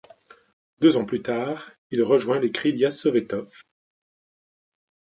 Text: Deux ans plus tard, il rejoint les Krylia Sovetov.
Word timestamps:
Deux 0.79 0.97
ans 0.97 1.05
plus 1.05 1.21
tard, 1.21 1.69
il 1.91 2.01
rejoint 2.01 2.39
les 2.39 2.51
Krylia 2.51 2.89
Sovetov. 2.89 3.65